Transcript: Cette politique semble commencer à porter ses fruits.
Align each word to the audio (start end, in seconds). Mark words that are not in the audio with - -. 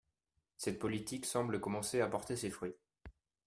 Cette 0.57 0.79
politique 0.79 1.27
semble 1.27 1.59
commencer 1.61 2.01
à 2.01 2.07
porter 2.07 2.35
ses 2.35 2.49
fruits. 2.49 2.73